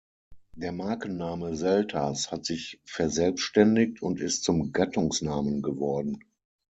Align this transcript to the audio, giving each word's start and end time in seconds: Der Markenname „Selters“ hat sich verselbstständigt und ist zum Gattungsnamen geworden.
Der 0.55 0.71
Markenname 0.71 1.55
„Selters“ 1.55 2.31
hat 2.31 2.43
sich 2.43 2.81
verselbstständigt 2.85 4.01
und 4.01 4.19
ist 4.19 4.43
zum 4.43 4.71
Gattungsnamen 4.71 5.61
geworden. 5.61 6.23